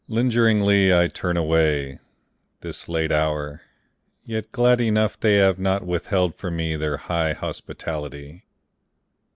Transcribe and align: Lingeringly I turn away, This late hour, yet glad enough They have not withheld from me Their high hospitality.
Lingeringly 0.07 0.91
I 0.91 1.05
turn 1.09 1.37
away, 1.37 1.99
This 2.61 2.89
late 2.89 3.11
hour, 3.11 3.61
yet 4.25 4.51
glad 4.51 4.81
enough 4.81 5.19
They 5.19 5.35
have 5.35 5.59
not 5.59 5.85
withheld 5.85 6.33
from 6.33 6.55
me 6.55 6.75
Their 6.75 6.97
high 6.97 7.33
hospitality. 7.33 8.43